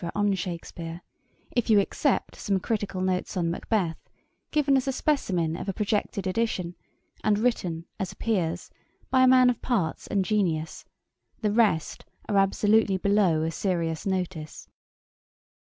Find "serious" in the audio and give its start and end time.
13.51-14.07